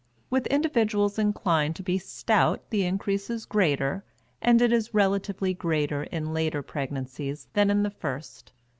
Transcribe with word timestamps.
With 0.31 0.47
individuals 0.47 1.19
inclined 1.19 1.75
to 1.75 1.83
be 1.83 1.99
stout 1.99 2.67
the 2.71 2.85
increase 2.85 3.29
is 3.29 3.45
greater, 3.45 4.03
and 4.41 4.59
it 4.59 4.73
is 4.73 4.95
relatively 4.95 5.53
greater 5.53 6.05
in 6.05 6.33
later 6.33 6.63
pregnancies 6.63 7.47
than 7.53 7.69
in 7.69 7.83
the 7.83 7.91
first. 7.91 8.51